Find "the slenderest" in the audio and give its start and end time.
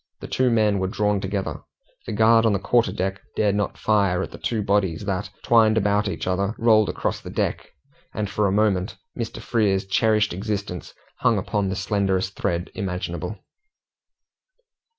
11.69-12.35